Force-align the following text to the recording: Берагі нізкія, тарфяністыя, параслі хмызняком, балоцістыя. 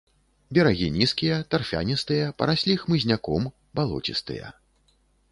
Берагі 0.57 0.85
нізкія, 0.93 1.35
тарфяністыя, 1.53 2.23
параслі 2.39 2.75
хмызняком, 2.83 3.43
балоцістыя. 3.81 4.47